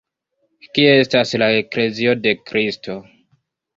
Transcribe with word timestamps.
Kie 0.77 0.95
estas 1.01 1.33
la 1.43 1.49
Eklezio 1.59 2.17
de 2.25 2.33
Kristo?. 2.49 2.97